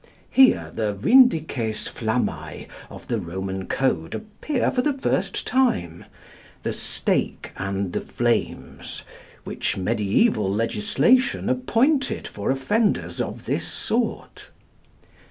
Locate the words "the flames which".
7.93-9.75